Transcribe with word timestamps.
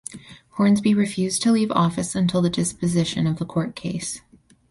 Hornsby 0.53 0.95
refused 0.95 1.43
to 1.43 1.51
leave 1.51 1.69
office 1.73 2.15
until 2.15 2.41
the 2.41 2.49
disposition 2.49 3.27
of 3.27 3.37
the 3.37 3.45
court 3.45 3.75
case. 3.75 4.19